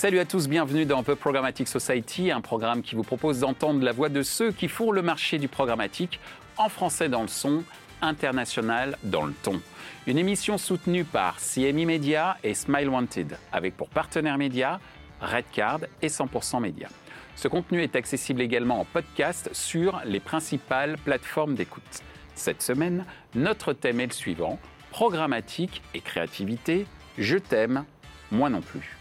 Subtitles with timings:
[0.00, 3.90] Salut à tous, bienvenue dans The Programmatic Society, un programme qui vous propose d'entendre la
[3.90, 6.20] voix de ceux qui font le marché du programmatique
[6.56, 7.64] en français dans le son,
[8.00, 9.60] international dans le ton.
[10.06, 14.78] Une émission soutenue par CMI Media et Smile Wanted, avec pour partenaires médias
[15.20, 16.86] Redcard et 100% Média.
[17.34, 22.04] Ce contenu est accessible également en podcast sur les principales plateformes d'écoute.
[22.36, 24.60] Cette semaine, notre thème est le suivant
[24.92, 26.86] programmatique et créativité.
[27.18, 27.84] Je t'aime,
[28.30, 28.97] moi non plus.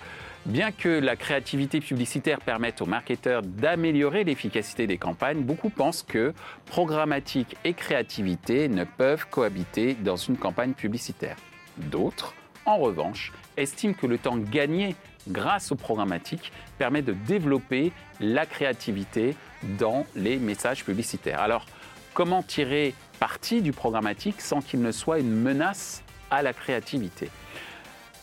[0.48, 6.34] Bien que la créativité publicitaire permette aux marketeurs d'améliorer l'efficacité des campagnes, beaucoup pensent que
[6.66, 11.36] programmatique et créativité ne peuvent cohabiter dans une campagne publicitaire.
[11.76, 12.34] D'autres,
[12.66, 14.96] en revanche, estiment que le temps gagné
[15.28, 19.36] grâce au programmatique permet de développer la créativité
[19.78, 21.42] dans les messages publicitaires.
[21.42, 21.66] Alors,
[22.14, 27.30] comment tirer parti du programmatique sans qu'il ne soit une menace à la créativité?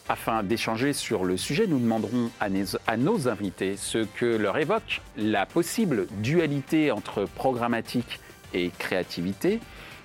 [0.08, 5.46] Afin d'échanger sur le sujet, nous demanderons à nos, invités ce que leur évoque la
[5.46, 8.20] possible dualité entre programmatique
[8.52, 9.60] et créativité,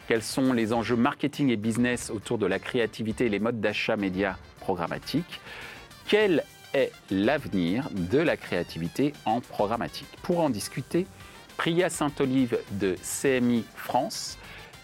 [0.08, 3.96] quels sont les enjeux marketing et business autour de la créativité et les modes d'achat
[3.96, 5.42] médias programmatiques,
[6.08, 10.08] quel est l'avenir de la créativité en programmatique?
[10.24, 11.06] Pour en discuter,
[11.58, 14.38] Priya Saint-Olive de CMI France,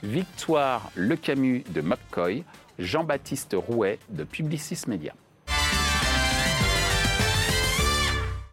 [0.04, 2.44] Victoire Lecamus de McCoy,
[2.80, 5.14] Jean-Baptiste Rouet de Publicis Media.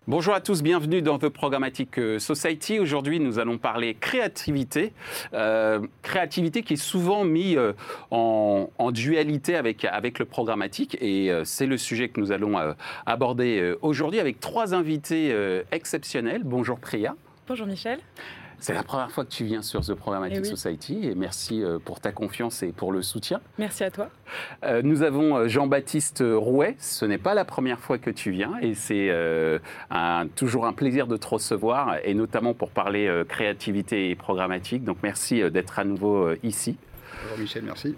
[0.09, 2.81] Bonjour à tous, bienvenue dans The Programmatic Society.
[2.81, 4.92] Aujourd'hui, nous allons parler créativité.
[5.33, 7.73] Euh, créativité qui est souvent mise euh,
[8.11, 10.98] en, dualité avec, avec le programmatique.
[11.01, 12.59] Et euh, c'est le sujet que nous allons
[13.07, 15.34] aborder aujourd'hui avec trois invités
[15.70, 16.42] exceptionnels.
[16.45, 17.14] Bonjour Priya.
[17.47, 18.01] Bonjour Michel.
[18.62, 21.80] C'est la première fois que tu viens sur The Programmatic eh Society et merci euh,
[21.84, 23.41] pour ta confiance et pour le soutien.
[23.58, 24.08] Merci à toi.
[24.62, 26.77] Euh, nous avons euh, Jean-Baptiste Rouet.
[26.78, 29.11] Ce n'est pas la première fois que tu viens et c'est
[30.36, 34.84] toujours un plaisir de te recevoir et notamment pour parler créativité et programmatique.
[34.84, 36.77] Donc merci d'être à nouveau ici.
[37.24, 37.96] Bonjour Michel, merci.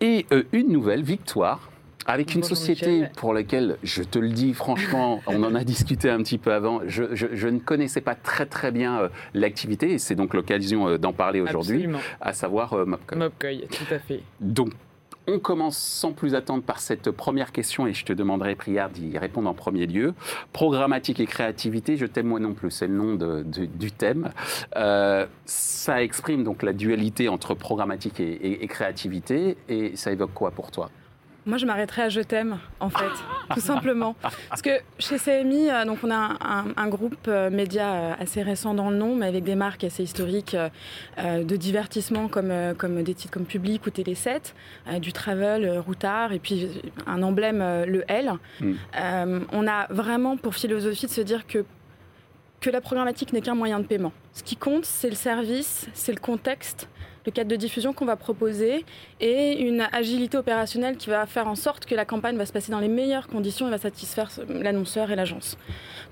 [0.00, 1.72] Et une nouvelle victoire
[2.06, 6.18] avec une société pour laquelle, je te le dis franchement, on en a discuté un
[6.18, 10.34] petit peu avant, je, ne connaissais pas très très bien euh, l'activité et c'est donc
[10.34, 11.88] l'occasion euh, d'en parler aujourd'hui,
[12.20, 13.18] à savoir euh, Mopcoy.
[13.18, 14.20] Mopcoy, tout à fait.
[14.40, 14.70] Donc,
[15.26, 19.16] on commence sans plus attendre par cette première question et je te demanderai, Priard, d'y
[19.16, 20.12] répondre en premier lieu.
[20.52, 24.30] Programmatique et créativité, je t'aime moi non plus, c'est le nom du thème.
[24.74, 30.90] ça exprime donc la dualité entre programmatique et créativité et ça évoque quoi pour toi?
[31.46, 33.10] Moi, je m'arrêterai à Je t'aime, en fait,
[33.52, 34.16] tout simplement.
[34.48, 36.36] Parce que chez CMI, euh, donc on a
[36.76, 40.02] un, groupe euh, média euh, assez récent dans le nom, mais avec des marques assez
[40.02, 40.56] historiques
[41.18, 44.54] de divertissement comme, comme des titres comme Public ou Télé 7,
[45.00, 46.68] du travel, Routard, et puis
[47.06, 48.32] un emblème, le L.
[48.60, 48.74] Mm.
[49.52, 51.64] on a vraiment pour philosophie de se dire que
[52.60, 54.12] que la programmatique n'est qu'un moyen de paiement.
[54.32, 56.88] Ce qui compte, c'est le service, c'est le contexte,
[57.26, 58.84] le cadre de diffusion qu'on va proposer
[59.20, 62.70] et une agilité opérationnelle qui va faire en sorte que la campagne va se passer
[62.70, 65.56] dans les meilleures conditions et va satisfaire l'annonceur et l'agence.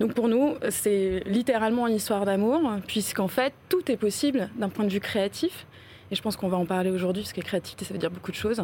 [0.00, 4.84] Donc pour nous, c'est littéralement une histoire d'amour, puisqu'en fait, tout est possible d'un point
[4.84, 5.66] de vue créatif.
[6.10, 8.30] Et je pense qu'on va en parler aujourd'hui, parce que créativité, ça veut dire beaucoup
[8.30, 8.62] de choses,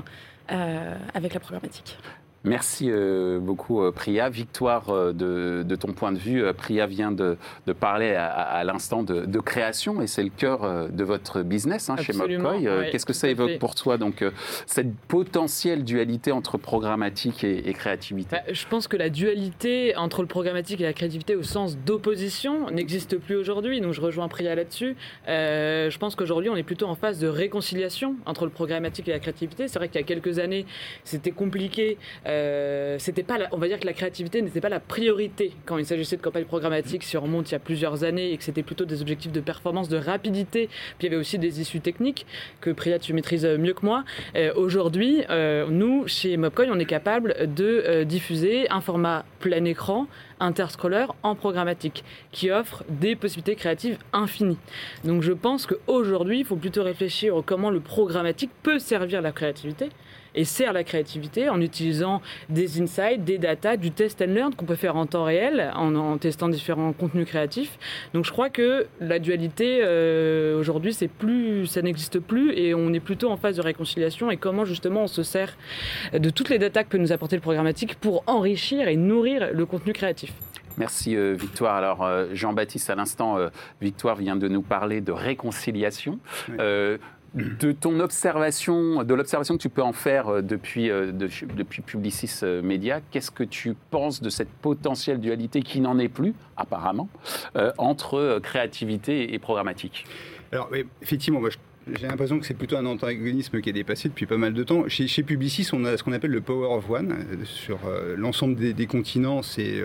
[0.50, 1.96] euh, avec la programmatique.
[2.44, 4.28] Merci euh, beaucoup, euh, Priya.
[4.28, 7.36] Victoire, euh, de, ton point de vue, Priya vient de,
[7.80, 12.68] parler à, l'instant de, création et c'est le cœur de votre business hein, chez Mopcoy.
[12.90, 14.24] Qu'est-ce que ça évoque pour toi, donc,
[14.66, 18.36] cette potentielle dualité entre programmatique et, créativité?
[18.36, 22.70] Bah, Je pense que la dualité entre le programmatique et la créativité au sens d'opposition
[22.70, 23.80] n'existe plus aujourd'hui.
[23.80, 24.96] Donc, je rejoins Priya là-dessus.
[25.26, 29.20] je pense qu'aujourd'hui, on est plutôt en phase de réconciliation entre le programmatique et la
[29.20, 29.68] créativité.
[29.68, 30.66] C'est vrai qu'il y a quelques années,
[31.04, 31.98] c'était compliqué.
[32.28, 35.86] Euh, c'était pas, on va dire que la créativité n'était pas la priorité quand il
[35.86, 38.62] s'agissait de campagne programmatique si on remonte il y a plusieurs années et que c'était
[38.62, 40.68] plutôt des objectifs de performance, de rapidité.
[40.98, 42.26] Puis il y avait aussi des issues techniques
[42.60, 44.04] que Priya tu maîtrises mieux que moi.
[44.36, 50.06] Euh, aujourd'hui, euh, nous chez Mobcoin, on est capable de diffuser un format plein écran
[50.40, 54.58] interscroller en programmatique qui offre des possibilités créatives infinies.
[55.04, 59.32] Donc je pense qu'aujourd'hui, il faut plutôt réfléchir au comment le programmatique peut servir la
[59.32, 59.88] créativité
[60.38, 64.66] et sert la créativité en utilisant des insights, des data, du test and learn qu'on
[64.66, 67.76] peut faire en temps réel en, testant différents contenus créatifs.
[68.14, 72.92] Donc je crois que la dualité euh, aujourd'hui, c'est plus, ça n'existe plus et on
[72.92, 75.56] est plutôt en phase de réconciliation et comment justement on se sert
[76.12, 79.66] de toutes les data que peut nous apporter le programmatique pour enrichir et nourrir le
[79.66, 80.32] contenu créatif.
[80.76, 81.74] Merci euh, Victoire.
[81.74, 83.38] Alors euh, Jean-Baptiste, à l'instant,
[83.80, 86.20] Victoire vient de nous parler de réconciliation
[87.34, 92.40] de ton observation, de l'observation que tu peux en faire euh, depuis, euh, depuis Publicis
[92.42, 97.08] euh, Media, qu'est-ce que tu penses de cette potentielle dualité qui n'en est plus, apparemment,
[97.76, 100.06] entre créativité et programmatique?
[100.52, 100.70] Alors,
[101.02, 101.50] effectivement, moi,
[101.86, 104.88] j'ai l'impression que c'est plutôt un antagonisme qui est dépassé depuis pas mal de temps.
[104.88, 107.14] Chez, Publicis, on a ce qu'on appelle le Power of One.
[107.44, 107.78] Sur
[108.16, 109.82] l'ensemble des, continents, c'est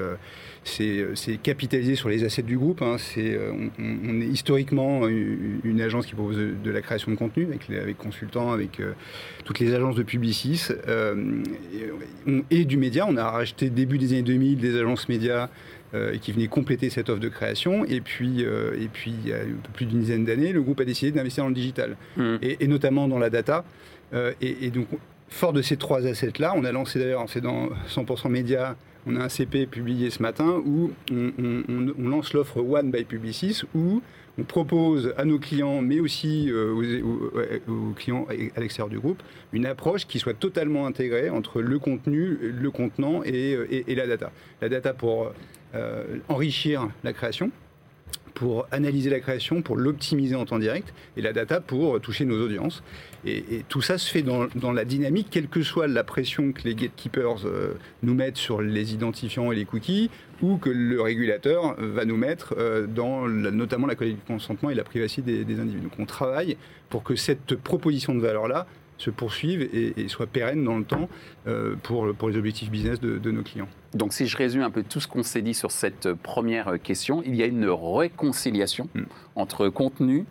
[0.64, 2.82] c'est capitalisé sur les assets du groupe.
[2.82, 2.96] Hein.
[2.98, 7.70] C'est, euh, on, est historiquement une agence qui propose de, la création de contenu avec,
[7.70, 8.94] avec consultants, avec euh,
[9.44, 10.70] toutes les agences de Publicis
[12.50, 13.06] et, du média.
[13.08, 15.50] On a racheté début des années 2000 des agences médias
[16.22, 17.86] qui venaient compléter cette offre de création.
[17.86, 20.80] Et puis, et puis il y a un peu plus d'une dizaine d'années, le groupe
[20.80, 22.36] a décidé d'investir dans le digital mmh.
[22.42, 23.64] et, notamment dans la data.
[24.42, 24.88] et, donc,
[25.30, 28.76] fort de ces trois assets-là, on a lancé d'ailleurs, c'est dans 100% médias
[29.06, 34.02] on a un CP publié ce matin où on, lance l'offre One by Publicis où
[34.38, 37.02] on propose à nos clients, mais aussi euh,
[37.68, 39.22] aux, clients à l'extérieur du groupe,
[39.52, 44.32] une approche qui soit totalement intégrée entre le contenu, le contenant et, euh, la data.
[44.62, 45.32] La data pour
[45.76, 47.52] euh, enrichir la création,
[48.34, 52.44] pour analyser la création, pour l'optimiser en temps direct, et la data pour toucher nos
[52.44, 52.84] audiences.
[53.26, 56.76] Et, tout ça se fait dans, la dynamique, quelle que soit la pression que les
[56.76, 60.10] gatekeepers euh, nous mettent sur les identifiants et les cookies,
[60.42, 64.76] ou que le régulateur va nous mettre euh, dans notamment la qualité du consentement et
[64.76, 65.84] la privacité des individus.
[65.84, 66.58] Donc on travaille
[66.90, 68.68] pour que cette proposition de valeur-là
[69.04, 71.10] se poursuivent et, soient pérennes dans le temps
[71.48, 73.68] euh, pour, pour les objectifs business de, nos clients.
[73.94, 77.22] Donc si je résume un peu tout ce qu'on s'est dit sur cette première question,
[77.26, 79.04] il y a une réconciliation hmm.
[79.36, 80.26] entre contenu,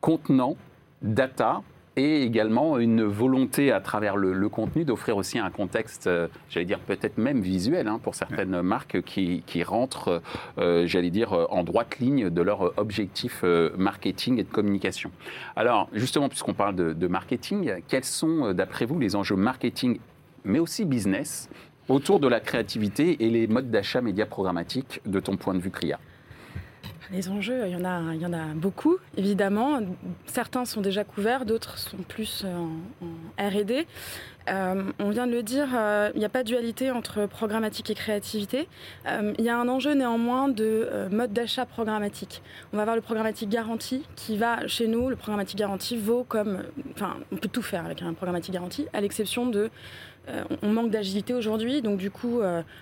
[0.00, 0.56] contenant,
[1.02, 1.62] data
[1.96, 6.78] et également une volonté à travers le, contenu d'offrir aussi un contexte, euh, j'allais dire
[6.78, 10.22] peut-être même visuel hein, pour certaines marques qui, qui rentrent,
[10.58, 15.10] euh, j'allais dire, en droite ligne de leur objectif euh, marketing et de communication.
[15.56, 19.98] Alors justement, puisqu'on parle de, de marketing, quels sont d'après vous les enjeux marketing,
[20.44, 21.48] mais aussi business,
[21.88, 25.70] autour de la créativité et les modes d'achat médias programmatiques de ton point de vue,
[25.70, 25.98] Priya
[27.10, 29.80] les enjeux, il y, en a, il y en a beaucoup, évidemment.
[30.26, 32.68] Certains sont déjà couverts, d'autres sont plus en,
[33.38, 33.86] RD.
[34.48, 37.90] Euh, on vient de le dire, euh, il n'y a pas de dualité entre programmatique
[37.90, 38.68] et créativité.
[39.06, 42.42] Euh, il y a un enjeu néanmoins de mode d'achat programmatique.
[42.72, 46.62] On va avoir le programmatique garanti qui va, chez nous, le programmatique garanti vaut comme...
[46.94, 49.70] Enfin, on peut tout faire avec un programmatique garanti, à l'exception de
[50.60, 52.40] on manque d'agilité aujourd'hui, donc du coup,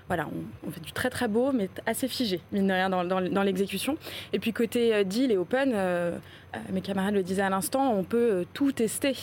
[0.08, 0.26] voilà,
[0.66, 3.98] on, fait du très très beau, mais assez figé, mine de rien, dans, l'exécution.
[4.32, 5.74] Et puis côté deal et open,
[6.70, 9.16] mes camarades le disaient à l'instant, on peut tout tester.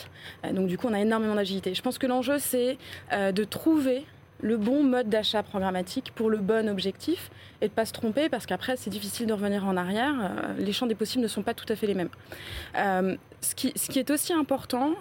[0.51, 1.73] donc du coup, on a énormément d'agilité.
[1.73, 2.77] Je pense que l'enjeu, c'est
[3.11, 4.05] de trouver
[4.41, 7.29] le bon mode d'achat programmatique pour le bon objectif
[7.61, 10.31] et de ne pas se tromper parce qu'après c'est difficile de revenir en arrière.
[10.57, 12.09] les champs des possibles ne sont pas tout à fait les mêmes.
[12.75, 14.95] ce, qui, ce, qui, est aussi important,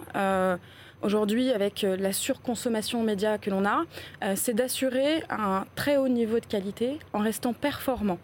[1.01, 3.83] aujourd'hui avec euh, la surconsommation média que l'on a,
[4.23, 8.19] euh, c'est d'assurer un très haut niveau de qualité en restant performant.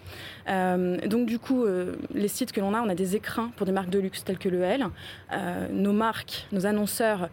[0.49, 1.65] Euh, donc du coup,
[2.13, 4.37] les sites que l'on a, on a des écrins pour des marques de luxe telles
[4.37, 4.87] que le L.
[5.71, 7.29] nos marques, nos annonceurs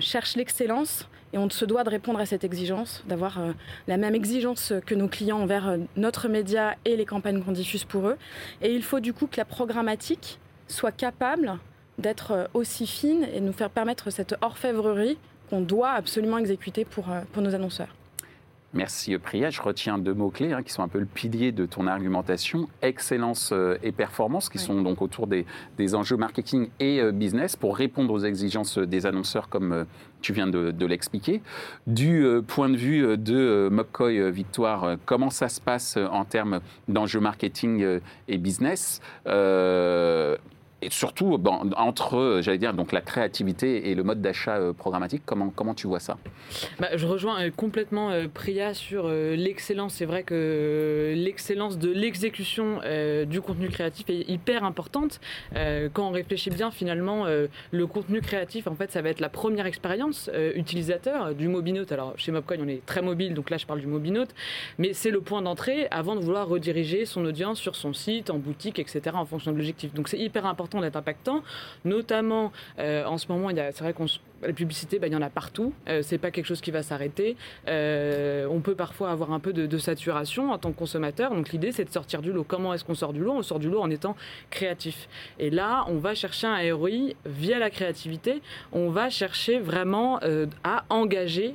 [0.00, 3.40] cherchent l'excellence et on se doit de répondre à cette exigence, d'avoir
[3.86, 8.08] la même exigence que nos clients envers notre média et les campagnes qu'on diffuse pour
[8.08, 8.16] eux.
[8.62, 10.38] Et il faut du coup que la programmatique
[10.68, 11.58] soit capable
[11.98, 15.18] d'être euh, aussi fine et de nous faire permettre cette orfèvrerie
[15.50, 17.94] qu'on doit absolument exécuter pour, euh, pour nos annonceurs.
[18.74, 19.48] Merci Priya.
[19.48, 23.50] Je retiens deux mots-clés hein, qui sont un peu le pilier de ton argumentation, excellence
[23.52, 25.46] euh, et performance, qui sont donc autour des,
[25.78, 29.86] des, enjeux marketing et business pour répondre aux exigences des annonceurs comme
[30.20, 31.40] tu viens de, de l'expliquer.
[31.86, 38.00] Du point de vue de Mopcoy Victoire, comment ça se passe en termes d'enjeux marketing
[38.28, 39.00] et business
[40.82, 41.40] et surtout
[41.76, 45.86] entre, j'allais dire, donc la créativité et le mode d'achat euh, programmatique, comment, comment tu
[45.86, 46.18] vois ça?
[46.78, 49.94] Bah, Je rejoins euh, complètement euh, Priya sur l'excellence.
[49.94, 52.80] C'est vrai que l'excellence de l'exécution
[53.26, 55.20] du contenu créatif est hyper importante.
[55.54, 59.66] quand on réfléchit bien, finalement, le contenu créatif, en fait, ça va être la première
[59.66, 61.92] expérience utilisateur du Mobinote.
[61.92, 64.34] Alors, chez Mobcoin, on est très mobile, donc là, je parle du Mobinote,
[64.78, 68.38] mais c'est le point d'entrée avant de vouloir rediriger son audience sur son site, en
[68.38, 69.94] boutique, etc., en fonction de l'objectif.
[69.94, 71.42] Donc, c'est hyper important d'être impactant.
[71.84, 74.06] Notamment, euh, en ce moment, c'est vrai qu'on
[74.42, 75.72] la publicité, bah, il y en a partout.
[75.88, 77.36] Euh, c'est pas quelque chose qui va s'arrêter.
[77.68, 81.34] Euh, on peut parfois avoir un peu de, saturation en tant que consommateur.
[81.34, 82.44] Donc l'idée, c'est de sortir du lot.
[82.44, 83.32] Comment est-ce qu'on sort du lot?
[83.32, 84.14] On sort du lot en étant
[84.50, 85.08] créatif.
[85.38, 88.42] Et là, on va chercher un ROI via la créativité.
[88.72, 90.20] On va chercher vraiment
[90.64, 91.54] à engager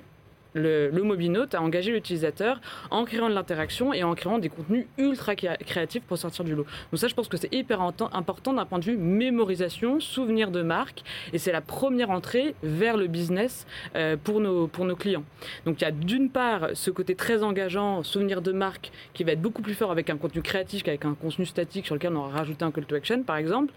[0.54, 4.86] le, le mobinote à engager l'utilisateur en créant de l'interaction et en créant des contenus
[4.98, 6.66] ultra créatifs pour sortir du lot.
[6.92, 10.62] Donc ça, je pense que c'est hyper important d'un point de vue mémorisation, souvenir de
[10.62, 11.04] marque,
[11.34, 13.66] et c'est la première entrée vers le business
[13.96, 15.24] euh, pour, nos, pour nos clients.
[15.66, 19.34] Donc il y a d'une part ce côté très engageant, souvenir de marque, qui va
[19.34, 22.18] être beaucoup plus fort avec un contenu créatif qu'avec un contenu statique sur lequel on
[22.18, 23.74] aura rajouté un call to action, par exemple.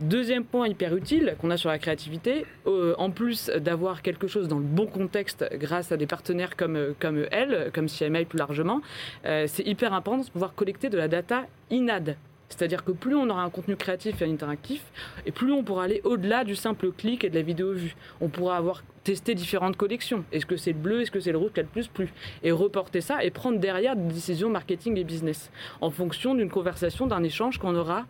[0.00, 4.46] Deuxième point hyper utile qu'on a sur la créativité, euh, en plus d'avoir quelque chose
[4.46, 8.80] dans le bon contexte grâce à des partenaires comme, comme elle, comme CMA plus largement,
[9.26, 12.16] euh, c'est hyper important de pouvoir collecter de la data INAD.
[12.48, 14.82] C'est-à-dire que plus on aura un contenu créatif et interactif,
[15.26, 17.94] et plus on pourra aller au-delà du simple clic et de la vidéo vue.
[18.20, 20.24] On pourra avoir testé différentes collections.
[20.32, 22.12] Est-ce que c'est le bleu, est-ce que c'est le rouge qui a le plus plu
[22.42, 25.50] Et reporter ça et prendre derrière des décisions marketing et business
[25.80, 28.06] en fonction d'une conversation, d'un échange qu'on aura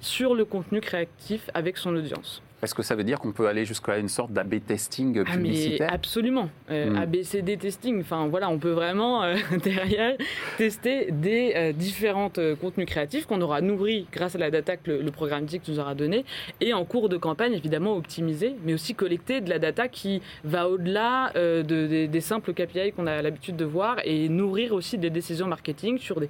[0.00, 2.42] sur le contenu créatif avec son audience.
[2.62, 5.88] Est-ce que ça veut dire qu'on peut aller jusqu'à une sorte d'AB testing ah, publicitaire
[5.88, 6.48] mais Absolument.
[6.70, 6.96] Euh, hmm.
[6.96, 10.16] ABCD testing, enfin voilà, on peut vraiment euh, derrière
[10.58, 14.92] tester des euh, différents euh, contenus créatifs qu'on aura nourris grâce à la data que
[14.92, 16.24] le, programme TIC nous aura donné
[16.60, 20.68] et en cours de campagne évidemment optimiser, mais aussi collecter de la data qui va
[20.68, 25.48] au-delà de, des simples KPI qu'on a l'habitude de voir et nourrir aussi des décisions
[25.48, 26.28] marketing sur des,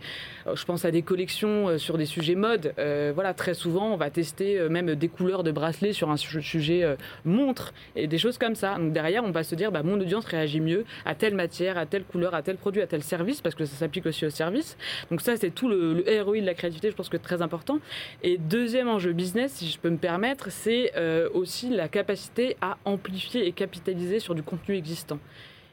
[0.53, 2.75] je pense à des collections sur des sujets mode.
[3.15, 6.97] voilà, très souvent on va tester même des couleurs de bracelets sur un sujet euh,
[7.25, 8.77] montre et des choses comme ça.
[8.77, 11.87] Donc derrière, on va se dire, bah, mon audience réagit mieux à telle matière, à
[11.87, 14.77] telle couleur, à tel produit, à tel service, parce que ça s'applique aussi au service.
[15.11, 17.79] Donc ça, c'est tout le, ROI de la créativité, je pense que très important.
[18.23, 22.79] Et deuxième enjeu business, si je peux me permettre, c'est euh, aussi la capacité à
[22.85, 25.19] amplifier et capitaliser sur du contenu existant.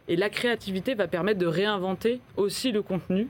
[0.07, 3.27] Et la créativité va permettre de réinventer aussi le contenu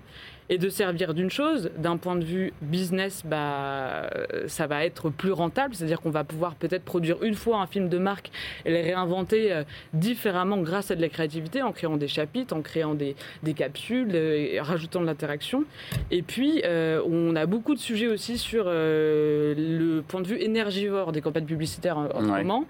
[0.50, 1.72] et de servir d'une chose.
[1.78, 4.10] D'un point de vue business, bah,
[4.48, 7.90] ça va être plus rentable, c'est-à-dire qu'on va pouvoir peut-être produire une fois un film
[7.90, 8.32] de marque
[8.66, 9.64] et les réinventer euh,
[9.94, 14.12] différemment grâce à de la créativité, en créant des chapitres, en créant des, des capsules,
[14.14, 15.64] euh, et rajoutant de l'interaction.
[16.12, 21.12] Et puis, euh, on a beaucoup de sujets aussi sur le point de vue énergivore
[21.12, 22.66] des campagnes publicitaires en, ce moment.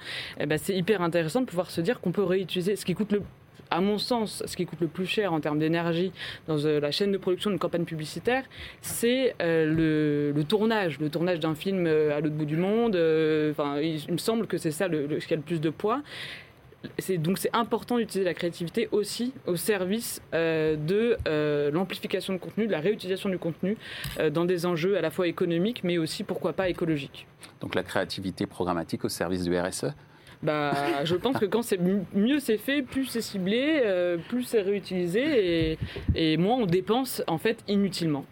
[0.46, 3.22] Ben, c'est hyper intéressant de pouvoir se dire qu'on peut réutiliser ce qui coûte le
[3.72, 6.12] à mon sens, ce qui coûte le plus cher en termes d'énergie
[6.48, 8.44] dans euh, la chaîne de production d'une campagne publicitaire,
[8.82, 12.96] c'est euh, le, tournage, le tournage d'un film euh, à l'autre bout du monde.
[13.52, 16.02] Enfin, il, me semble que c'est ça le, ce qui a le plus de poids.
[17.18, 21.18] donc c'est important d'utiliser la créativité aussi au service de
[21.72, 23.78] l'amplification de contenu, de la réutilisation du contenu
[24.32, 27.28] dans des enjeux à la fois économiques mais aussi pourquoi pas écologiques.
[27.62, 29.94] Donc la créativité programmatique au service du RSE
[30.42, 31.80] bah, je pense que quand c'est
[32.14, 35.78] mieux c'est fait, plus c'est ciblé, euh, plus c'est réutilisé
[36.16, 38.26] et, moins on dépense en fait inutilement.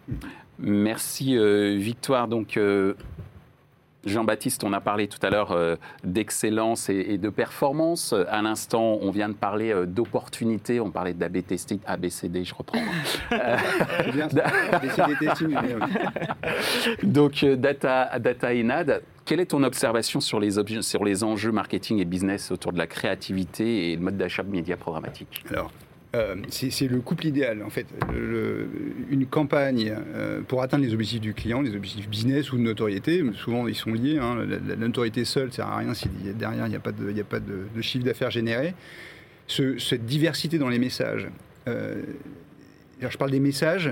[0.58, 2.26] Merci euh, Victoire.
[2.26, 2.94] Donc euh,
[4.04, 8.14] Jean-Baptiste, on a parlé tout à l'heure d'excellence et, de performance.
[8.28, 10.80] À l'instant, on vient de parler d'opportunité.
[10.80, 12.78] On parlait d'AB testing, ABCD, je reprends.
[14.12, 14.28] bien,
[14.72, 15.28] ABCD
[17.02, 19.02] Donc, data, data INAD.
[19.24, 20.52] Quelle est ton observation sur les,
[20.82, 24.50] sur les enjeux marketing et business autour de la créativité et le mode d'achat de
[24.50, 25.44] médias programmatiques?
[25.50, 25.70] Alors,
[26.16, 27.86] euh, c'est le couple idéal, en fait.
[29.10, 33.22] une campagne euh, pour atteindre les objectifs du client, les objectifs business ou de notoriété,
[33.34, 34.18] souvent ils sont liés.
[34.18, 34.46] Hein.
[34.66, 36.80] la, notoriété seule ne sert à rien si derrière il n'y a
[37.24, 38.74] pas de, chiffre d'affaires généré.
[39.48, 41.28] cette diversité dans les messages,
[41.68, 42.02] euh,
[43.00, 43.90] je parle des messages.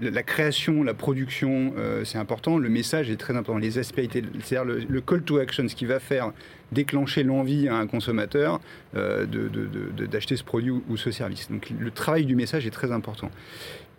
[0.00, 2.58] La création, la production, euh, c'est important.
[2.58, 3.58] Le message est très important.
[3.58, 6.32] Les aspérités, c'est-à-dire le, call to action, ce qui va faire
[6.72, 8.60] déclencher l'envie à un consommateur
[8.96, 9.26] euh,
[10.10, 11.50] d'acheter ce produit ou, ce service.
[11.50, 13.30] Donc le travail du message est très important.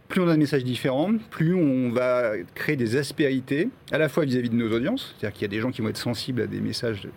[0.08, 4.26] Plus on a de messages différents, plus on va créer des aspérités, à la fois
[4.26, 6.48] vis-à-vis de nos audiences, c'est-à-dire qu'il y a des gens qui vont être sensibles à
[6.48, 7.08] des messages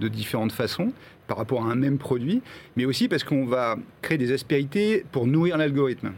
[0.00, 0.92] de différentes façons
[1.26, 2.40] par rapport à un même produit,
[2.76, 6.12] mais aussi parce qu'on va créer des aspérités pour nourrir l'algorithme.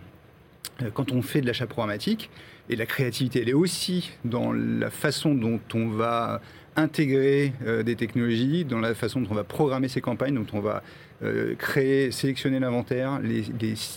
[0.82, 2.30] Euh, quand on fait de l'achat programmatique,
[2.68, 6.40] et la créativité, elle est aussi dans la façon dont on va
[6.76, 10.60] intégrer euh, des technologies, dans la façon dont on va programmer ses campagnes, dont on
[10.60, 10.82] va
[11.22, 13.44] euh, créer, sélectionner l'inventaire, les,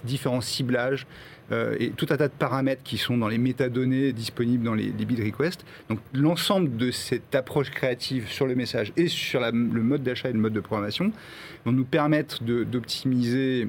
[0.03, 1.05] différents ciblages
[1.77, 5.19] et tout un tas de paramètres qui sont dans les métadonnées disponibles dans les, bid
[5.19, 5.63] requests.
[5.87, 10.33] Donc l'ensemble de cette approche créative sur le message et sur le mode d'achat et
[10.33, 11.11] le mode de programmation
[11.63, 13.67] vont nous permettre d'optimiser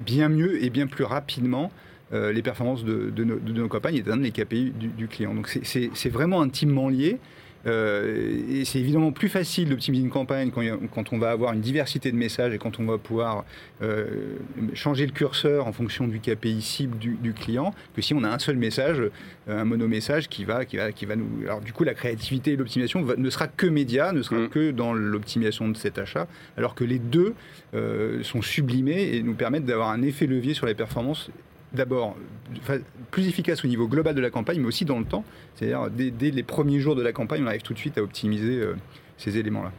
[0.00, 1.70] bien mieux et bien plus rapidement
[2.12, 5.34] euh, les performances de, nos, campagnes et d'atteindre les KPI du, client.
[5.34, 7.18] Donc c'est vraiment intimement lié.
[7.68, 11.60] Euh, et c'est évidemment plus facile d'optimiser une campagne quand, quand, on va avoir une
[11.60, 13.44] diversité de messages et quand on va pouvoir
[13.82, 14.36] euh,
[14.74, 18.38] changer le curseur en fonction du KPI cible du, client que si on a un
[18.38, 19.02] seul message,
[19.48, 21.28] un monomessage qui va, qui va, qui va nous.
[21.44, 24.48] Alors du coup, la créativité et l'optimisation ne sera que média, ne sera mm.
[24.48, 27.34] que dans l'optimisation de cet achat, alors que les deux
[28.22, 31.30] sont sublimés et nous permettent d'avoir un effet levier sur les performances
[31.72, 32.16] d'abord
[33.10, 35.24] plus efficace au niveau global de la campagne, mais aussi dans le temps.
[35.54, 38.60] C'est-à-dire, dès, les premiers jours de la campagne, on arrive tout de suite à optimiser
[38.60, 38.76] euh,
[39.16, 39.72] ces éléments-là.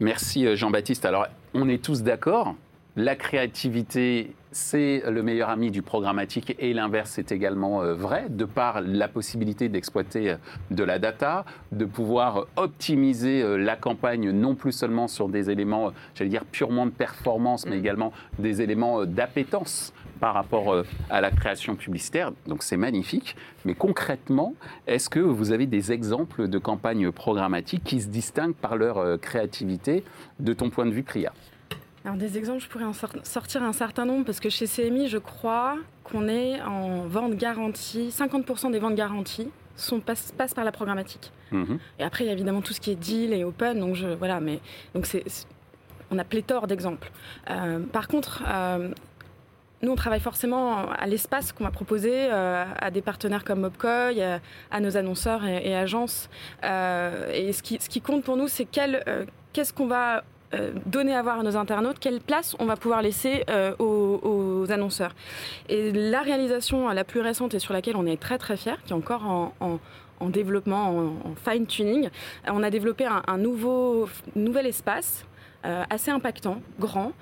[0.00, 1.04] Merci euh, Jean-Baptiste.
[1.04, 2.54] Alors, on est tous d'accord,
[2.96, 8.44] la créativité, c'est le meilleur ami du programmatique et l'inverse est également euh, vrai, de
[8.44, 10.36] par la possibilité d'exploiter
[10.70, 16.30] de la data, de pouvoir optimiser la campagne non plus seulement sur des éléments, j'allais
[16.30, 17.80] dire purement de performance, mais mm.
[17.80, 22.32] également des éléments d'appétence par rapport à la création publicitaire.
[22.46, 23.36] Donc c'est magnifique.
[23.64, 24.54] Mais concrètement,
[24.86, 30.04] est-ce que vous avez des exemples de campagnes programmatiques qui se distinguent par leur créativité
[30.40, 31.32] de ton point de vue, Priya?
[32.06, 35.18] Alors des exemples, je pourrais en sortir un certain nombre parce que chez CMI, je
[35.18, 41.32] crois qu'on est en vente garantie, 50% des ventes garanties sont, passent, par la programmatique.
[41.50, 41.80] Mhm.
[41.98, 44.06] Et après, il y a évidemment tout ce qui est deal et open, donc je,
[44.06, 44.60] voilà, mais
[44.94, 45.24] donc c'est,
[46.12, 47.10] on a pléthore d'exemples.
[47.50, 48.90] Euh, par contre, euh,
[49.82, 54.22] nous, on travaille forcément à l'espace qu'on va proposer euh, à des partenaires comme Mobcoy,
[54.70, 56.30] à, nos annonceurs et, agences.
[56.62, 60.22] et ce qui, compte pour nous, c'est qu'est-ce qu'on va
[60.54, 64.70] euh, donner à voir à nos internautes, quelle place on va pouvoir laisser euh, aux,
[64.70, 65.14] annonceurs.
[65.68, 68.92] Et la réalisation la plus récente et sur laquelle on est très très fier, qui
[68.92, 69.24] est encore
[69.60, 69.80] en,
[70.28, 72.10] développement, en, fine-tuning,
[72.48, 75.24] on a développé un, nouveau, nouvel espace
[75.66, 77.12] euh, assez impactant, grand,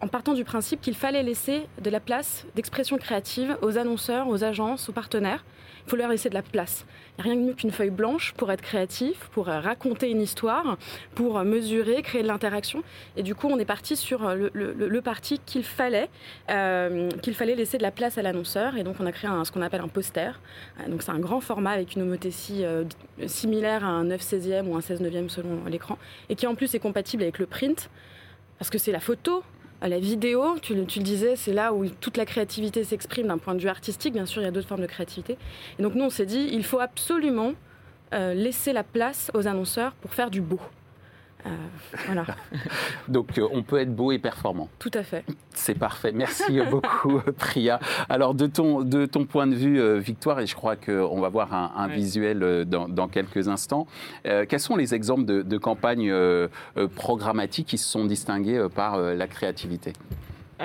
[0.00, 4.44] en partant du principe qu'il fallait laisser de la place d'expression créative aux annonceurs, aux
[4.44, 5.44] agences, aux partenaires.
[5.86, 6.86] Il faut leur laisser de la place.
[7.18, 10.10] Il n'y a rien de mieux qu'une feuille blanche pour être créatif, pour euh, raconter
[10.10, 10.78] une histoire,
[11.14, 12.82] pour euh, mesurer, créer de l'interaction.
[13.16, 16.08] Et du coup, on est parti sur euh, le, parti qu'il fallait,
[17.22, 18.76] qu'il fallait laisser de la place à l'annonceur.
[18.78, 20.40] Et donc, on a créé ce qu'on appelle un poster.
[20.88, 22.64] donc, c'est un grand format avec une homothétie
[23.26, 26.74] similaire à un 9 16e ou un 16 9e selon l'écran, et qui en plus
[26.74, 27.90] est compatible avec le print,
[28.64, 29.44] parce que c'est la photo
[29.88, 33.60] la vidéo, tu, le disais, c'est là où toute la créativité s'exprime d'un point de
[33.60, 34.14] vue artistique.
[34.14, 35.36] Bien sûr, il y a d'autres formes de créativité.
[35.78, 37.52] Et donc, nous, on s'est dit, il faut absolument
[38.14, 40.58] euh, laisser la place aux annonceurs pour faire du beau.
[41.46, 41.50] Euh,
[42.06, 42.26] voilà.
[43.08, 44.68] Donc euh, on peut être beau et performant.
[44.78, 45.24] Tout à fait.
[45.52, 46.12] C'est parfait.
[46.12, 47.80] Merci beaucoup Priya.
[48.08, 51.28] Alors de ton, de ton point de vue, euh, Victoire, et je crois qu'on va
[51.28, 53.86] voir un, visuel dans, quelques instants,
[54.24, 56.12] quels sont les exemples de, de campagnes
[56.94, 59.92] programmatiques qui se sont distinguées par la créativité?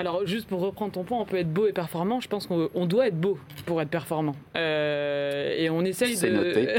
[0.00, 2.20] Alors, juste pour reprendre ton point, on peut être beau et performant.
[2.20, 4.34] Je pense qu'on doit être beau pour être performant.
[4.56, 6.28] Euh, et on essaye de.
[6.30, 6.68] Noté.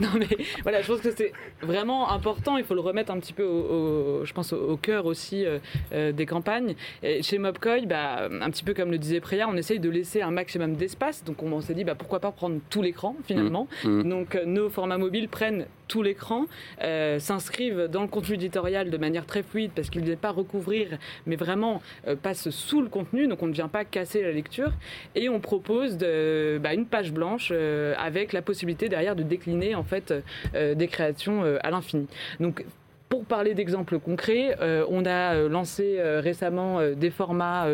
[0.00, 0.28] non, mais
[0.62, 2.58] voilà, je pense que c'est vraiment important.
[2.58, 5.58] Il faut le remettre un petit peu, au, je pense, au, cœur aussi euh,
[5.92, 6.76] euh, des campagnes.
[7.02, 10.22] Et chez Mobcoy, bah, un petit peu comme le disait Priya, on essaye de laisser
[10.22, 11.24] un maximum d'espace.
[11.24, 13.66] Donc, on, s'est dit, bah, pourquoi pas prendre tout l'écran finalement.
[13.82, 13.88] Mmh.
[13.88, 14.08] Mmh.
[14.08, 16.46] Donc, nos formats mobiles prennent tout l'écran,
[16.80, 20.98] s'inscrivent dans le contenu éditorial de manière très fluide parce qu'ils ne viennent pas recouvrir
[21.26, 24.72] mais vraiment euh, passe sous le contenu, donc on ne vient pas casser la lecture.
[25.14, 29.84] Et on propose bah, une page blanche euh, avec la possibilité derrière de décliner en
[29.84, 30.12] fait
[30.54, 32.06] euh, des créations à l'infini.
[32.40, 32.64] Donc
[33.08, 34.56] pour parler d'exemples concrets,
[34.88, 37.66] on a lancé récemment des formats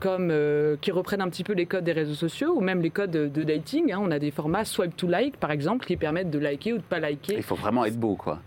[0.00, 0.32] comme
[0.80, 3.42] qui reprennent un petit peu les codes des réseaux sociaux ou même les codes de,
[3.42, 3.92] dating.
[3.92, 3.98] Hein.
[4.00, 6.82] On a des formats swipe to like par exemple qui permettent de liker ou de
[6.82, 7.34] pas liker.
[7.36, 8.40] Il faut vraiment être beau quoi.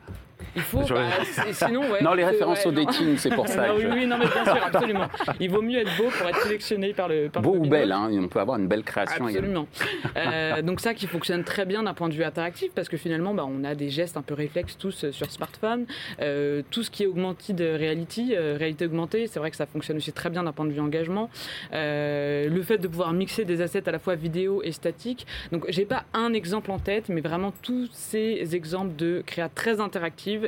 [0.55, 0.81] Il faut.
[0.81, 1.03] Bah,
[1.51, 3.75] sinon, ouais, non, les références au dating, c'est pour ça.
[3.75, 5.07] oui, oui, non, mais bien sûr, absolument.
[5.39, 7.29] Il vaut mieux être beau pour être sélectionné par le.
[7.29, 9.67] Par beau ou belle, hein, on peut avoir une belle création absolument.
[10.15, 13.33] Euh, donc ça qui fonctionne très bien d'un point de vue interactif parce que finalement,
[13.33, 15.85] bah, on a des gestes un peu réflexes tous euh, sur smartphone.
[16.21, 20.11] Euh, tout ce qui est augmented reality, réalité augmentée, c'est vrai que ça fonctionne aussi
[20.11, 21.29] très bien d'un point de vue engagement.
[21.71, 25.27] le fait de pouvoir mixer des assets à la fois vidéo et statique.
[25.51, 29.79] Donc j'ai pas un exemple en tête, mais vraiment tous ces exemples de créa très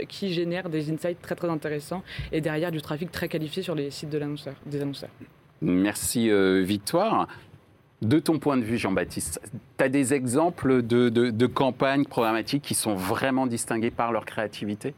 [0.08, 3.92] qui génèrent des insights très très intéressants et derrière du trafic très qualifié sur les
[3.92, 5.10] sites de l'annonceur, des annonceurs.
[5.62, 7.28] Merci euh, Victoire.
[8.02, 9.42] De ton point de vue, Jean-Baptiste,
[9.78, 14.94] tu as des exemples de, campagnes programmatiques qui sont vraiment distinguées par leur créativité?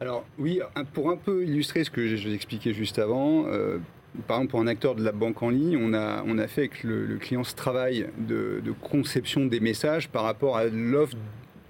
[0.00, 0.60] Alors oui,
[0.92, 3.78] pour un peu illustrer ce que j'ai expliqué juste avant, euh,
[4.26, 6.62] par exemple pour un acteur de la banque en ligne, on a, on a fait
[6.62, 11.16] avec le, client ce travail de, de, conception des messages par rapport à l'offre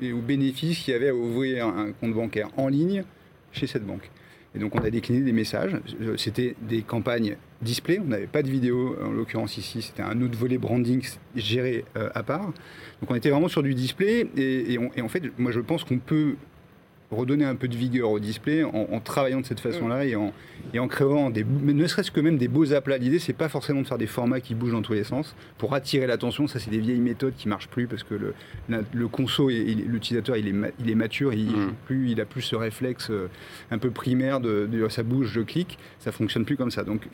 [0.01, 3.05] et aux bénéfices qu'il y avait à ouvrir un compte bancaire en ligne
[3.53, 4.11] chez cette banque.
[4.55, 5.77] Et donc on a décliné des messages.
[6.17, 10.37] C'était des campagnes display, on n'avait pas de vidéo, en l'occurrence ici, c'était un autre
[10.39, 11.03] volet branding
[11.35, 12.53] géré à part.
[13.01, 15.99] Donc on était vraiment sur du display, et, et en fait, moi je pense qu'on
[15.99, 16.37] peut
[17.11, 20.33] redonner un peu de vigueur au display en, travaillant de cette façon-là et en,
[20.75, 22.99] et en créant des, ne serait-ce que même des beaux aplats.
[22.99, 25.75] L'idée, c'est pas forcément de faire des formats qui bougent dans tous les sens pour
[25.75, 26.47] attirer l'attention.
[26.47, 28.35] Ça, c'est des vieilles méthodes qui marchent plus parce que le,
[28.69, 31.75] le conso et, l'utilisateur, il est, il est mature, il, mmh.
[31.87, 33.29] plus, il a plus ce réflexe euh,
[33.71, 35.79] un peu primaire de, de ça bouge, je clique.
[36.01, 36.83] Ça fonctionne plus comme ça.
[36.83, 37.09] Donc,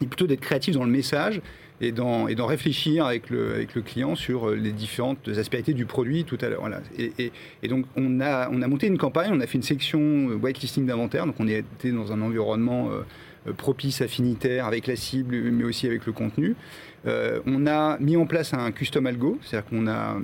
[0.00, 1.40] est plutôt d'être créatif dans le message
[1.80, 6.24] et d'en réfléchir avec le, avec le client sur euh, les différentes aspérités du produit
[6.24, 6.60] tout à l'heure.
[6.60, 6.80] Voilà.
[6.98, 7.30] Et,
[7.62, 10.34] et, donc, on a, on a monté une campagne, on a fait une section euh,
[10.34, 15.64] whitelisting d'inventaire, donc on était dans un environnement euh, propice, affinitaire, avec la cible, mais
[15.64, 16.56] aussi avec le contenu.
[17.06, 20.16] Euh, on a mis en place un custom algo, c'est-à-dire qu'on a,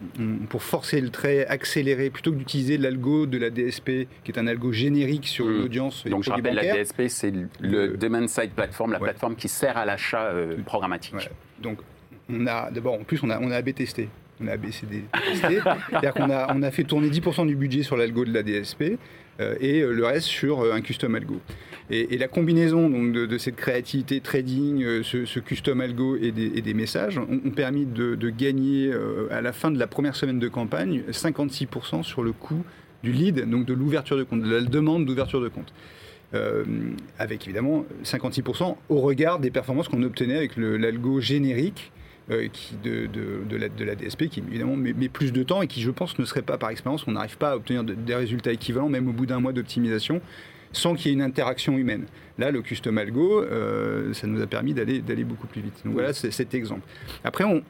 [0.49, 4.47] pour forcer le trait, accélérer, plutôt que d'utiliser l'algo de la DSP, qui est un
[4.47, 5.59] algo générique sur mmh.
[5.59, 6.05] l'audience.
[6.07, 9.85] Donc je rappelle, la DSP, c'est le, Demand Side Platform, la plateforme qui sert à
[9.85, 11.31] l'achat euh, programmatique.
[11.61, 11.79] Donc
[12.29, 14.09] on a, d'abord, en plus, on a, on a AB testé.
[14.41, 15.61] On a ABCD testé.
[15.91, 18.99] c'est-à-dire qu'on a, on a fait tourner 10% du budget sur l'algo de la DSP
[19.39, 21.41] et le reste sur un custom algo.
[21.91, 27.19] Et, la combinaison donc, de, cette créativité trading, euh, ce, custom algo et des, messages
[27.19, 32.03] ont, permis de, gagner euh, à la fin de la première semaine de campagne 56%
[32.03, 32.65] sur le coût
[33.03, 35.73] du lead, donc de l'ouverture de compte, de la demande d'ouverture de compte.
[36.33, 36.65] Euh,
[37.19, 41.93] avec évidemment 56% au regard des performances qu'on obtenait avec l'algo générique
[42.53, 45.83] qui de, de, la, de, la, DSP, qui évidemment met, plus de temps et qui,
[45.83, 48.89] je pense, ne serait pas par expérience, on n'arrive pas à obtenir des résultats équivalents,
[48.89, 50.21] même au bout d'un mois d'optimisation,
[50.73, 52.07] sans qu'il y ait une interaction humaine.
[52.39, 55.83] Là, le custom algo, euh, ça nous a permis d'aller beaucoup plus vite.
[55.85, 56.83] Donc voilà, cet exemple.
[57.25, 57.63] Après, on,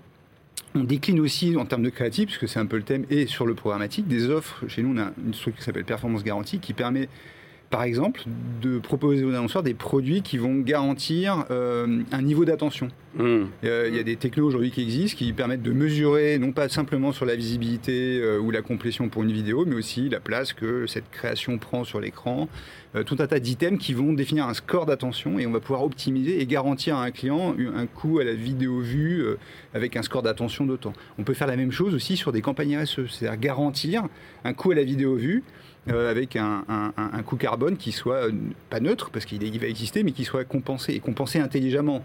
[0.75, 3.47] on décline aussi en termes de créatif, puisque c'est un peu le thème, et sur
[3.47, 4.65] le programmatique, des offres.
[4.69, 7.09] Chez nous, on a une structure qui s'appelle Performance Garantie, qui permet
[7.75, 8.23] par exemple,
[8.63, 12.87] de proposer aux annonceurs des produits qui vont garantir euh, un niveau d'attention.
[13.17, 13.45] Hmm.
[13.63, 16.69] Euh, il y a des technos aujourd'hui qui existent qui permettent de mesurer, non pas
[16.69, 20.53] simplement sur la visibilité euh, ou la complétion pour une vidéo, mais aussi la place
[20.53, 22.49] que cette création prend sur l'écran.
[23.07, 26.41] tout un tas d'items qui vont définir un score d'attention et on va pouvoir optimiser
[26.41, 29.25] et garantir à un client un coût à la vidéo vue
[29.75, 30.93] avec un score d'attention d'autant.
[31.19, 34.05] On peut faire la même chose aussi sur des campagnes RSE, c'est-à-dire garantir
[34.45, 35.43] un coût à la vidéo vue
[35.91, 36.63] euh, avec un,
[37.27, 38.33] coût carbone qui soit euh,
[38.71, 42.03] pas neutre, parce qu'il va exister, mais qui soit compensé, et compensé intelligemment.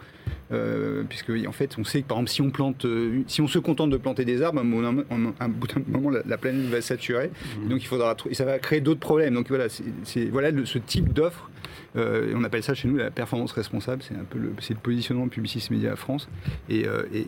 [0.52, 2.86] Euh, puisque en fait, on sait que par exemple, si on, plante,
[3.28, 6.66] si on se contente de planter des arbres, à un, bout d'un moment, la, planète
[6.70, 7.70] va saturer, mmh.
[7.70, 9.36] donc il faudra, et ça va créer d'autres problèmes.
[9.36, 9.68] Donc voilà,
[10.04, 11.50] c'est voilà ce type d'offre.
[11.96, 14.02] on appelle ça chez nous la performance responsable.
[14.02, 16.30] C'est un peu le, le positionnement de Publicis Média à France,
[16.70, 16.86] et,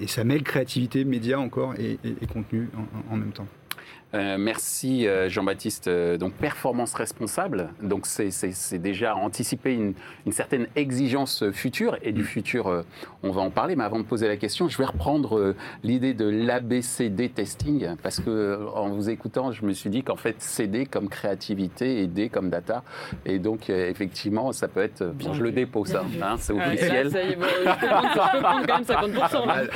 [0.08, 2.70] ça mêle créativité, média encore et, contenu
[3.10, 3.48] en même temps.
[4.14, 5.88] Euh, merci euh, Jean-Baptiste.
[5.88, 9.94] Euh, donc performance responsable, donc c'est déjà anticiper une,
[10.26, 12.84] une, certaine exigence future et du futur,
[13.24, 13.76] on va en parler.
[13.76, 18.60] Mais avant de poser la question, je vais reprendre l'idée de l'ABCD testing parce que
[18.76, 22.50] en vous écoutant, je me suis dit qu'en fait CD comme créativité et D comme
[22.50, 22.84] data,
[23.26, 25.06] et donc effectivement ça peut être.
[25.06, 27.10] Bon, je le dépose, ça, hein, c'est officiel.
[27.12, 27.88] ça y est, bon, je peux
[28.42, 29.68] prendre quand même 50%.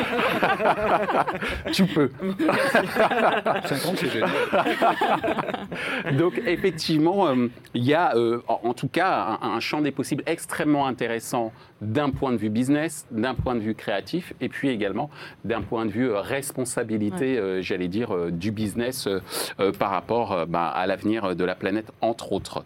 [1.71, 2.11] tu peux.
[3.65, 4.24] 50 c'est
[6.17, 10.87] Donc effectivement, euh, il y a euh, en, tout cas un, champ des possibles extrêmement
[10.87, 15.09] intéressant d'un point de vue business, d'un point de vue créatif, et puis également
[15.43, 19.07] d'un point de vue euh, responsabilité, j'allais dire, du business
[19.79, 22.63] par rapport bah, à l'avenir de la planète, entre autres.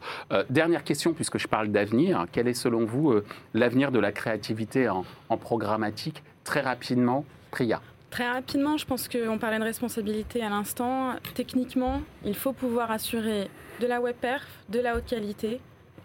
[0.49, 3.13] dernière question, puisque je parle d'avenir, quel est selon vous
[3.53, 6.23] l'avenir de la créativité en, en programmatique?
[6.43, 7.81] Très rapidement, Priya.
[8.09, 11.15] Très rapidement, je pense qu'on parlait de responsabilité à l'instant.
[11.35, 15.59] Techniquement, il faut pouvoir assurer de la web perf, de la haute qualité,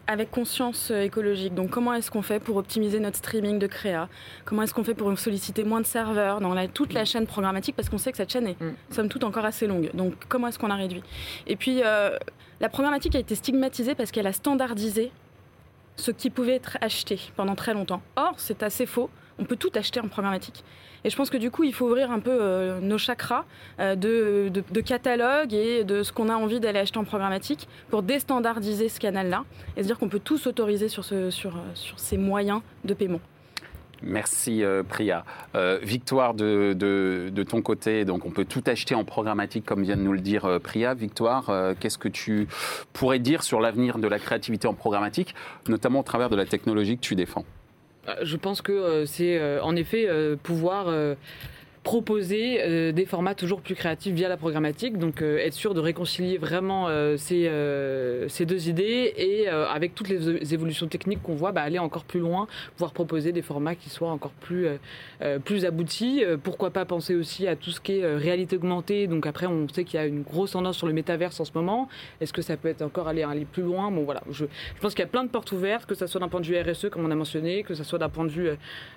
[0.06, 1.54] avec conscience euh, écologique.
[1.54, 4.08] Donc comment est-ce qu'on fait pour optimiser notre streaming de créa?
[4.44, 7.74] Comment est-ce qu'on fait pour solliciter moins de serveurs dans toute la chaîne programmatique?
[7.76, 8.74] Parce qu'on sait que cette chaîne est, mm.
[8.90, 9.90] somme toute, encore assez longue.
[9.94, 11.02] Donc comment est-ce qu'on a réduit?
[11.46, 12.16] Et puis, euh,
[12.60, 15.10] la programmatique a été stigmatisée parce qu'elle a standardisé
[15.96, 18.02] ce qui pouvait être acheté pendant très longtemps.
[18.16, 19.10] Or, c'est assez faux.
[19.38, 20.64] On peut tout acheter en programmatique.
[21.04, 23.44] Et je pense que du coup, il faut ouvrir un peu euh, nos chakras
[23.78, 28.02] euh, de, de, catalogue et de ce qu'on a envie d'aller acheter en programmatique pour
[28.02, 29.44] déstandardiser ce canal-là
[29.76, 31.30] et se dire qu'on peut tout s'autoriser sur, euh,
[31.96, 33.20] ces moyens de paiement.
[34.02, 35.24] Merci Priya.
[35.80, 40.12] Victoire de, ton côté, donc on peut tout acheter en programmatique comme vient de nous
[40.12, 40.92] le dire Priya.
[40.92, 42.46] Victoire, qu'est-ce que tu
[42.92, 45.34] pourrais dire sur l'avenir de la créativité en programmatique,
[45.68, 47.46] notamment au travers de la technologie que tu défends?
[48.22, 50.08] Je pense que euh, c'est euh, en effet
[50.42, 50.86] pouvoir
[51.84, 54.98] proposer des formats toujours plus créatifs via la programmatique.
[54.98, 57.50] Donc être sûr de réconcilier vraiment ces,
[58.28, 62.20] ces deux idées et avec toutes les évolutions techniques qu'on voit, bah, aller encore plus
[62.20, 64.66] loin, pouvoir proposer des formats qui soient encore plus,
[65.44, 66.24] plus aboutis.
[66.42, 69.06] pourquoi pas penser aussi à tout ce qui est réalité augmentée.
[69.06, 71.52] Donc après, on sait qu'il y a une grosse tendance sur le métaverse en ce
[71.54, 71.88] moment.
[72.20, 73.90] Est-ce que ça peut être encore aller, aller plus loin?
[73.90, 76.20] Bon voilà, je, je pense qu'il y a plein de portes ouvertes, que ce soit
[76.20, 78.30] d'un point de vue RSE, comme on a mentionné, que ce soit d'un point de
[78.30, 78.48] vue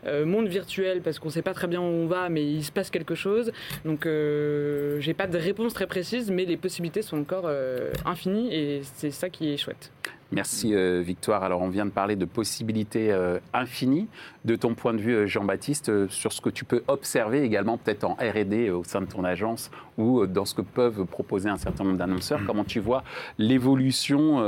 [0.05, 2.63] euh, monde virtuel, parce qu'on ne sait pas très bien où on va, mais il
[2.63, 3.51] se passe quelque chose.
[3.85, 8.53] Donc euh, j'ai pas de réponse très précise, mais les possibilités sont encore euh, infinies
[8.53, 9.91] et c'est ça qui est chouette.
[10.31, 11.43] Merci euh, Victoire.
[11.43, 14.07] Alors on vient de parler de possibilités euh, infinies.
[14.45, 18.03] De ton point de vue, euh, Jean-Baptiste, sur ce que tu peux observer également peut-être
[18.03, 21.83] en R&D au sein de ton agence ou dans ce que peuvent proposer un certain
[21.83, 23.03] nombre d'annonceurs, comment tu vois
[23.37, 24.41] l'évolution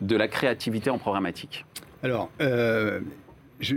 [0.00, 1.64] de la créativité en programmatique?
[2.02, 3.76] Alors, je,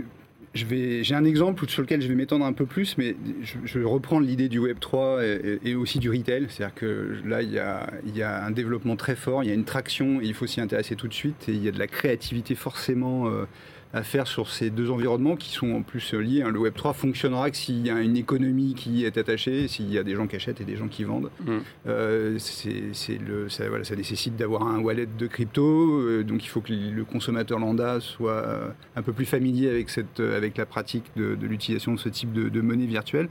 [0.54, 4.48] j'ai un exemple sur lequel je vais m'étendre un peu plus, mais je, reprends l'idée
[4.48, 5.20] du Web 3
[5.64, 6.46] et, aussi du retail.
[6.50, 9.50] C'est-à-dire que là, il y, a, il y, a, un développement très fort, il y
[9.50, 11.72] a une traction, et il faut s'y intéresser tout de suite, et il y a
[11.72, 13.44] de la créativité forcément euh,
[13.92, 16.42] à faire sur ces deux environnements qui sont en plus liés.
[16.42, 16.50] Hein.
[16.50, 20.02] Le Web3 fonctionnera que s'il y a une économie qui est attachée, s'il y a
[20.02, 21.30] des gens qui achètent et des gens qui vendent.
[21.44, 21.58] Mm.
[21.86, 26.48] Euh, c'est le, ça, voilà, ça nécessite d'avoir un wallet de crypto, euh, donc il
[26.48, 30.66] faut que le consommateur lambda soit euh, un peu plus familier avec, cette, avec la
[30.66, 33.28] pratique de, l'utilisation de ce type de, monnaie virtuelle.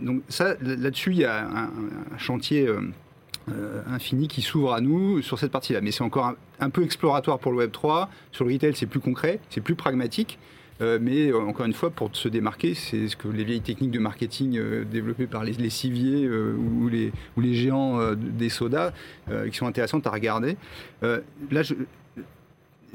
[0.00, 1.70] donc ça, là-dessus, il y a un,
[2.14, 2.68] un chantier
[3.52, 5.80] euh, infini qui s'ouvre à nous sur cette partie-là.
[5.80, 8.08] Mais c'est encore un, peu exploratoire pour le Web 3.
[8.32, 10.38] Sur le retail, c'est plus concret, c'est plus pragmatique.
[10.80, 13.90] Euh, mais euh, encore une fois, pour se démarquer, c'est ce que les vieilles techniques
[13.90, 18.92] de marketing développées par les, les civiers ou, les, ou les géants des sodas
[19.50, 20.56] qui sont intéressantes à regarder.
[21.02, 21.74] là, je,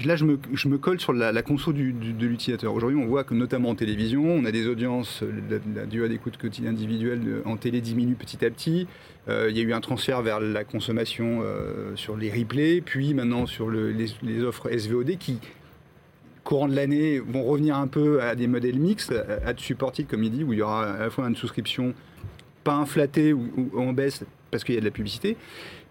[0.04, 2.74] là, je me, colle sur la, la de l'utilisateur.
[2.74, 6.38] Aujourd'hui, on voit que notamment en télévision, on a des audiences, la, la durée d'écoute
[6.38, 8.88] quotidienne individuelle en télé diminue petit à petit.
[9.30, 13.14] Euh, il y a eu un transfert vers la consommation euh, sur les replays, puis
[13.14, 15.40] maintenant sur le, les, offres SVOD qui,
[16.44, 19.14] courant de l'année, vont revenir un peu à des modèles mixtes,
[19.46, 21.94] à, de supported, comme il dit, où il y aura à la fois une souscription
[22.64, 24.24] pas inflatée ou en baisse
[24.54, 25.36] parce qu'il y a de la publicité.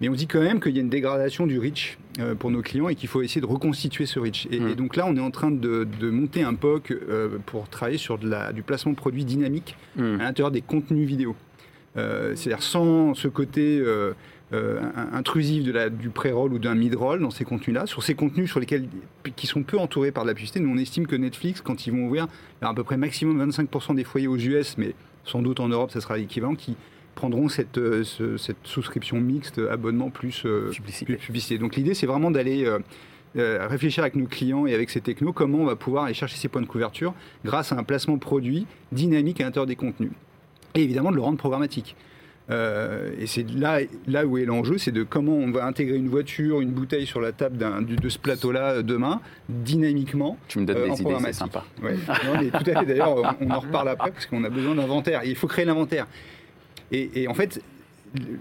[0.01, 2.63] Mais on dit quand même qu'il y a une dégradation du reach euh, pour nos
[2.63, 4.47] clients et qu'il faut essayer de reconstituer ce reach.
[4.51, 4.75] Et, mmh.
[4.75, 8.29] donc là, on est en train de, monter un POC euh, pour travailler sur de
[8.29, 10.21] la, du placement de produits dynamique mmh.
[10.21, 11.35] à l'intérieur des contenus vidéo.
[11.97, 13.83] Euh, c'est-à-dire sans ce côté
[15.13, 18.61] intrusif de la, du pré-roll ou d'un mid-roll dans ces contenus-là, sur ces contenus sur
[18.61, 18.87] lesquels,
[19.35, 20.61] qui sont peu entourés par de la publicité.
[20.61, 22.29] Nous, on estime que Netflix, quand ils vont ouvrir,
[22.61, 24.95] a à peu près maximum 25% des foyers aux US, mais
[25.25, 26.77] sans doute en Europe, ça sera l'équivalent, qui
[27.15, 28.05] prendront cette, euh,
[28.37, 31.59] cette souscription mixte, abonnement plus, euh, publicité.
[31.59, 35.59] Donc l'idée, c'est vraiment d'aller euh, réfléchir avec nos clients et avec ces technos comment
[35.59, 39.41] on va pouvoir aller chercher ces points de couverture grâce à un placement produit dynamique
[39.41, 40.11] à l'intérieur des contenus.
[40.75, 41.97] Et évidemment de le rendre programmatique.
[42.51, 46.61] et c'est là, là où est l'enjeu, c'est de comment on va intégrer une voiture,
[46.61, 50.39] une bouteille sur la table de ce plateau-là demain, dynamiquement.
[50.49, 51.65] Tu me donnes des idées, c'est sympa.
[51.83, 51.95] Ouais.
[52.27, 52.87] non, mais tout à fait.
[52.87, 55.23] D'ailleurs, on, on en reparle après parce qu'on a besoin d'inventaire.
[55.25, 56.07] Il faut créer l'inventaire.
[56.93, 57.63] Et, en fait,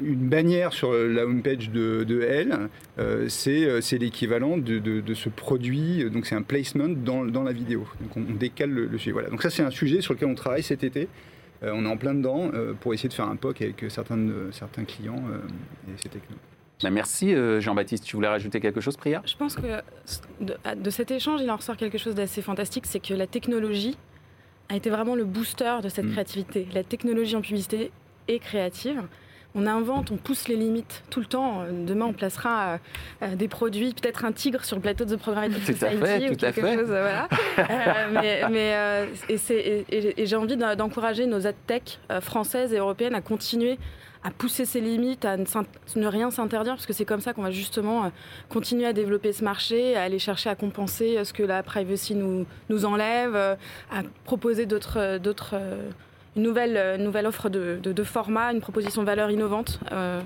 [0.04, 6.10] une bannière sur la homepage de, de L, euh, euh, c'est l'équivalent de, ce produit,
[6.10, 7.88] donc c'est un placement dans, la vidéo.
[8.02, 9.14] Donc on, décale le, sujet.
[9.14, 9.30] Voilà.
[9.30, 11.08] Donc ça c'est un sujet sur lequel on travaille cet été.
[11.64, 14.20] Euh, on est en plein dedans pour essayer de faire un POC avec certains,
[14.52, 15.24] certains clients
[15.88, 16.38] et ces technos.
[16.84, 18.04] Bah, merci Jean-Baptiste.
[18.04, 19.22] Tu voulais rajouter quelque chose, Priya?
[19.26, 19.82] Je pense que
[20.42, 23.96] de, de, cet échange, il en ressort quelque chose d'assez fantastique, c'est que la technologie
[24.68, 26.12] a été vraiment le booster de cette mm.
[26.12, 26.68] créativité.
[26.74, 27.92] La technologie en publicité
[28.32, 29.02] et créative.
[29.54, 31.65] On invente, on pousse les limites tout le temps.
[31.70, 32.80] Demain, on placera
[33.22, 36.88] euh, des produits, peut-être un tigre sur le plateau de Programmatic Society ou quelque chose.
[36.88, 37.28] Voilà.
[37.60, 43.78] Euh, mais, euh, et, j'ai envie d'encourager nos tech françaises et européennes à continuer
[44.24, 47.50] à pousser ses limites, à ne, rien s'interdire, parce que c'est comme ça qu'on va
[47.50, 48.12] justement
[48.50, 52.46] continuer à développer ce marché, à aller chercher à compenser ce que la privacy nous,
[52.70, 53.58] nous enlève, à
[54.24, 55.20] proposer d'autres
[56.36, 60.22] une nouvelle, euh, nouvelle offre de, de, format, une proposition de valeur innovante euh,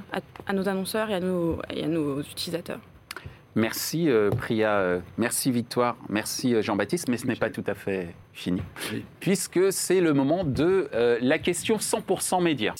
[0.46, 2.80] à, nos annonceurs et à nos, et à nos utilisateurs.
[3.56, 8.62] Merci euh, Priya, merci Victoire, merci Jean-Baptiste, mais ce n'est pas tout à fait fini,
[9.22, 10.90] puisque c'est le moment de
[11.22, 12.74] la question 100% média.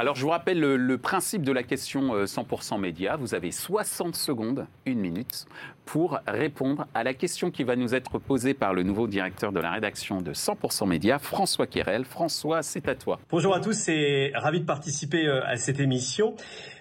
[0.00, 3.16] Alors, je vous rappelle le, principe de la question 100% euh, média.
[3.16, 5.46] Vous avez 60 secondes, une minute,
[5.86, 9.58] pour répondre à la question qui va nous être posée par le nouveau directeur de
[9.58, 12.04] la rédaction de 100% média, François Quérel.
[12.04, 13.18] François, c'est à toi.
[13.28, 16.36] Bonjour à tous et ravi de participer euh, à cette émission.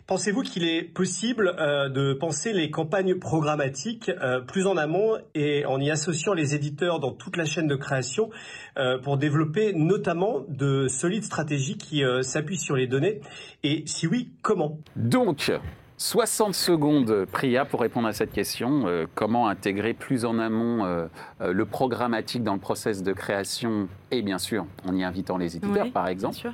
[0.07, 5.65] Pensez-vous qu'il est possible euh, de penser les campagnes programmatiques euh, plus en amont et
[5.65, 8.29] en y associant les éditeurs dans toute la chaîne de création
[8.77, 13.19] euh, pour développer notamment de solides stratégies qui s'appuient sur les données?
[13.63, 14.79] Et si oui, comment?
[14.95, 15.51] Donc,
[15.97, 18.85] 60 secondes, Priya, pour répondre à cette question.
[19.13, 23.89] comment intégrer plus en amont le programmatique dans le process de création?
[24.11, 26.51] Et bien sûr en y invitant les éditeurs, par exemple.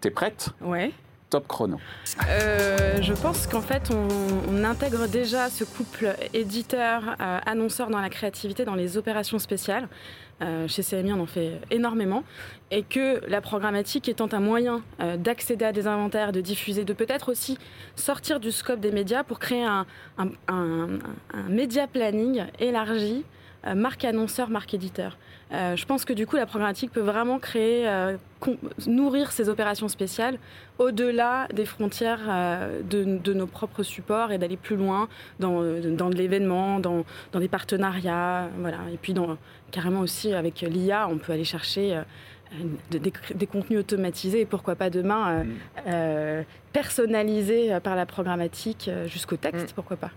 [0.00, 0.50] T'es prête?
[0.60, 0.92] Ouais
[1.30, 1.78] top chrono
[2.28, 8.74] euh, Je pense qu'en fait, on, intègre déjà ce couple éditeur-annonceur dans la créativité, dans
[8.74, 9.88] les opérations spéciales.
[10.40, 12.22] Euh, chez CMI, on en fait énormément.
[12.70, 16.92] Et que la programmatique étant un moyen euh, d'accéder à des inventaires, de diffuser, de
[16.92, 17.58] peut-être aussi
[17.96, 19.86] sortir du scope des médias pour créer un,
[21.48, 23.24] média planning élargi
[23.66, 25.16] euh, marque annonceur, marque éditeur.
[25.52, 28.16] Euh, je pense que du coup, la programmatique peut vraiment créer, euh,
[28.86, 30.38] nourrir ces opérations spéciales
[30.78, 32.20] au-delà des frontières
[32.88, 35.08] de, nos propres supports et d'aller plus loin
[35.40, 38.48] dans, dans l'événement, dans, dans, des partenariats.
[38.58, 38.78] Voilà.
[38.92, 39.36] Et puis, dans,
[39.70, 42.00] carrément aussi, avec l'IA, on peut aller chercher.
[42.90, 46.44] des, contenus automatisés et pourquoi pas demain mm.
[46.72, 49.74] personnalisés par la programmatique jusqu'au texte, mm.
[49.74, 50.10] pourquoi pas.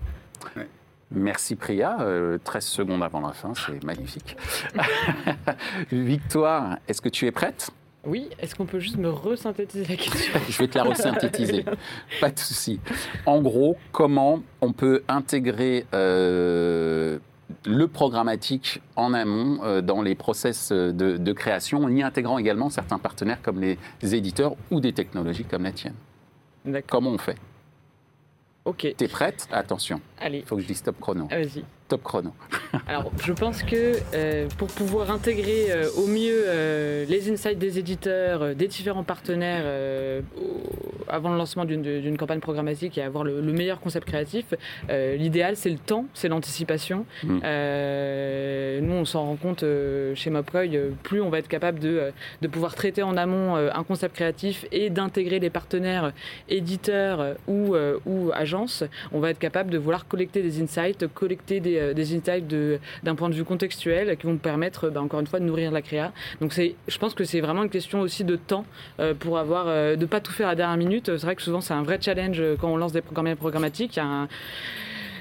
[1.14, 4.38] Merci Priya, 13 euh, secondes avant la fin, c'est magnifique.
[5.92, 7.70] Victoire, est-ce que tu es prête?
[8.06, 10.40] Oui, est-ce qu'on peut juste me resynthétiser la question?
[10.50, 11.66] Je vais te la resynthétiser,
[12.22, 12.80] pas de souci.
[13.26, 17.20] En gros, comment on peut intégrer euh,
[17.66, 23.00] le programmatique en amont euh, dans les process de, création, en y intégrant également certains
[23.00, 25.96] partenaires comme les éditeurs ou des technologies comme la tienne?
[26.88, 27.38] Comment on fait?
[28.66, 28.88] Ok.
[28.96, 29.48] T'es prête?
[29.52, 30.02] Attention.
[30.20, 30.40] Allez.
[30.40, 31.28] Il faut que je dise top chrono.
[31.28, 32.32] Vas-y top chrono.
[32.88, 37.80] Alors, je pense que euh, pour pouvoir intégrer euh, au mieux euh, les insights des
[37.80, 39.66] éditeurs, des différents partenaires
[41.10, 44.46] avant le lancement d'une campagne programmatique et avoir le, meilleur concept créatif,
[44.90, 47.06] l'idéal c'est le temps, c'est l'anticipation.
[47.24, 47.40] Mm.
[48.82, 49.66] nous, on s'en rend compte
[50.16, 54.16] chez Mopcoy, plus on va être capable de, de pouvoir traiter en amont un concept
[54.16, 56.14] créatif et d'intégrer les partenaires
[56.50, 57.76] éditeurs ou,
[58.06, 62.16] ou agences, on va être capable de vouloir collecter des insights, collecter des euh, des
[62.16, 62.48] insights
[63.04, 65.82] d'un point de vue contextuel qui vont permettre, bah, encore une fois, de nourrir la
[65.82, 66.12] créa.
[66.40, 68.66] Donc je pense que c'est vraiment une question aussi de temps
[69.00, 71.06] euh, pour avoir, euh, de pas tout faire à la dernière minute.
[71.18, 74.00] C'est vrai que souvent c'est un vrai challenge quand on lance des programmes programmatiques.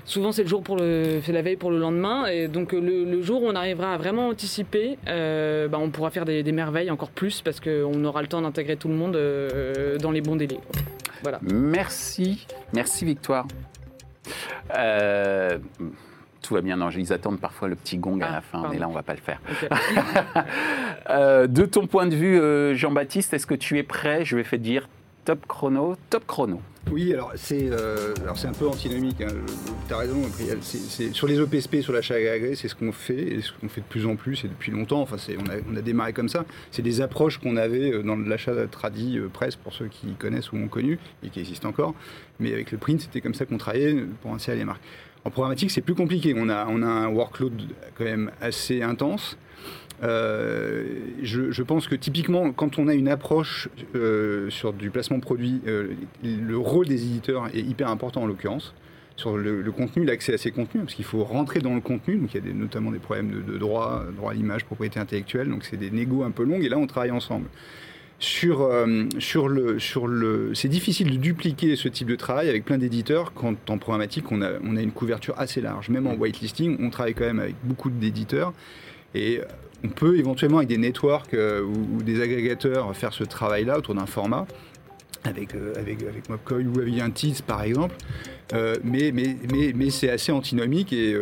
[0.05, 3.43] souvent c'est le jour pour le, la veille pour le lendemain, et donc le, jour
[3.43, 7.61] où on arrivera à vraiment anticiper, bah, on pourra faire des, merveilles encore plus parce
[7.61, 9.19] qu'on aura le temps d'intégrer tout le monde
[10.01, 10.61] dans les bons délais.
[11.23, 11.39] Voilà.
[11.43, 13.47] Merci, merci Victoire
[16.43, 16.77] tout va bien.
[16.77, 19.03] Non, ils attendent parfois le petit gong à ah, la fin, mais là, on va
[19.03, 19.41] pas le faire.
[21.09, 24.45] Euh, de ton point de vue, euh, Jean-Baptiste, est-ce que tu es prêt Je vais
[24.45, 24.89] faire dire
[25.25, 26.61] top chrono, top chrono?
[26.93, 29.21] Oui, alors c'est euh, c'est un peu antinomique.
[29.21, 29.33] Hein.
[29.89, 30.23] Tu as raison.
[31.13, 33.87] sur les OPSP, sur l'achat agréé, c'est ce qu'on fait et ce qu'on fait de
[33.87, 35.01] plus en plus et depuis longtemps.
[35.01, 36.45] Enfin, on a, on, a, démarré comme ça.
[36.71, 40.69] C'est des approches qu'on avait dans l'achat tradi presse pour ceux qui connaissent ou ont
[40.69, 41.95] connu et qui existent encore.
[42.39, 44.83] Mais avec le print, c'était comme ça qu'on travaillait pour insérer les marques.
[45.25, 46.35] En programmatique, c'est plus compliqué.
[46.37, 47.63] On a, on a un workload
[47.97, 49.37] quand même assez intense.
[50.03, 50.85] Euh,
[51.23, 55.89] je, pense que typiquement, quand on a une approche euh, sur du placement produit, euh,
[56.23, 58.75] le rôle des éditeurs est hyper important en l'occurrence.
[59.17, 62.17] Sur le, contenu, l'accès à ces contenus, parce qu'il faut rentrer dans le contenu.
[62.17, 65.51] Donc il y a notamment des problèmes de, droit, droit à l'image, propriété intellectuelle.
[65.51, 66.63] Donc c'est des négos un peu longs.
[66.63, 67.47] Et là, on travaille ensemble
[68.21, 72.67] sur, euh, sur le, sur le, c'est difficile de dupliquer ce type de travail avec
[72.67, 75.89] plein d'éditeurs quand en programmatique on a, on a une couverture assez large.
[75.89, 78.53] Même en whitelisting, on travaille quand même avec beaucoup d'éditeurs
[79.15, 79.41] et
[79.83, 84.07] on peut éventuellement avec des networks euh, ou, des agrégateurs faire ce travail-là autour d'un
[84.07, 84.47] format
[85.25, 87.11] avec, euh, avec, avec Mobcoin ou avec un
[87.47, 87.95] par exemple.
[88.53, 91.17] mais mais, mais, mais c'est assez antinomique et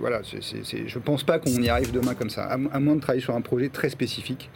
[0.00, 3.00] voilà, je ne pense pas qu'on y arrive demain comme ça, à, à, moins de
[3.00, 4.50] travailler sur un projet très spécifique.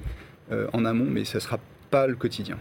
[0.52, 1.58] Euh, en amont, mais ça ne sera
[1.90, 2.58] pas le quotidien.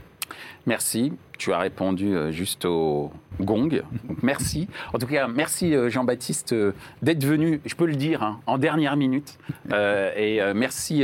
[0.66, 3.82] Merci tu as répondu euh, juste au gong.
[4.22, 4.68] merci.
[4.94, 8.60] En tout cas, merci euh, Jean-Baptiste euh, d'être venu, je peux le dire, hein, en
[8.60, 9.40] dernière minute.
[10.16, 11.04] et merci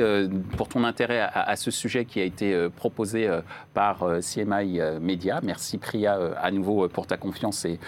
[0.58, 3.30] pour ton intérêt à, ce sujet qui a été proposé
[3.74, 5.40] par CMI Media.
[5.42, 7.80] Merci Priya à nouveau pour ta confiance et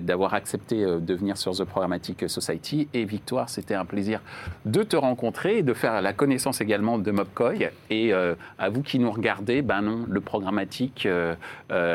[0.00, 2.88] d'avoir accepté de venir sur The Programmatic Society.
[2.94, 4.20] Et Victoire, c'était un plaisir
[4.64, 7.70] de te rencontrer et de faire la connaissance également de Mobcoy.
[7.90, 11.08] Et à vous qui nous regardez, ben non, le programmatique.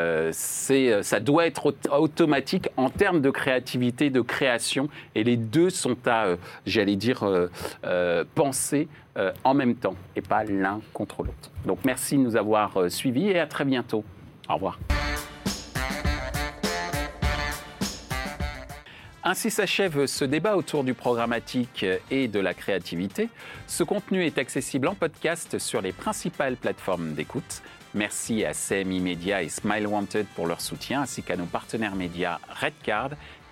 [0.04, 5.96] Euh, ça doit être automatique en termes de créativité, de création, et les deux sont
[6.06, 6.36] à, euh,
[6.66, 7.24] j'allais dire,
[8.34, 8.88] penser
[9.44, 11.50] en même temps et pas l'un contre l'autre.
[11.66, 14.04] Donc merci de nous avoir suivis et à très bientôt.
[14.48, 14.78] Au revoir.
[19.26, 23.30] Ainsi s'achève ce débat autour du programmatique et de la créativité.
[23.66, 27.62] Ce contenu est accessible en podcast sur les principales plateformes d'écoute.
[27.94, 32.40] Merci à CMI Media et Smile Wanted pour leur soutien, ainsi qu'à nos partenaires médias
[32.48, 33.10] Redcard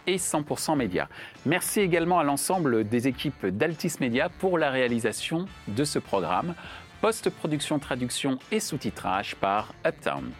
[0.09, 1.09] et 100% Média.
[1.47, 6.55] Merci également à l'ensemble des équipes d'Altis Media pour la réalisation de ce programme.
[7.01, 10.33] Post-production, traduction et sous-titrage par Uptown.